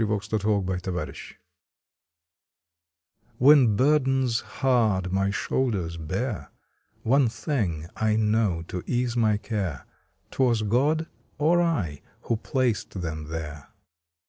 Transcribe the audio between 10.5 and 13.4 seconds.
God or I who placed them